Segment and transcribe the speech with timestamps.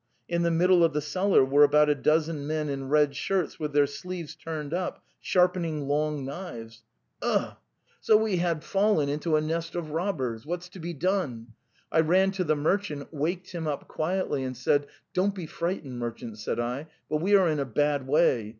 [0.27, 3.71] In the middle of the cellar were about a dozen men in red shirts with
[3.71, 6.81] their sleeves turned up, sharpening long knives....
[7.21, 7.55] Ugh!
[7.99, 10.43] So we had The Steppe 249 fallen into a nest of robbers....
[10.47, 11.53] What's to be done?
[11.91, 16.87] I rantothe merchant, waked him up quietly, and said:' Don't be frightened, merchant,' said I,
[17.07, 18.49] 'but we are in a bad way.